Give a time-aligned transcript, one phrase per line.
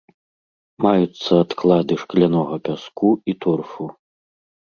[0.85, 3.83] Маюцца адклады шклянога пяску і торфу.